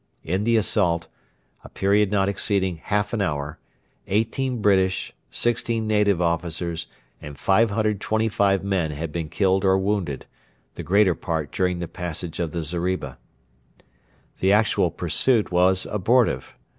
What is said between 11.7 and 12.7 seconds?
the passage of the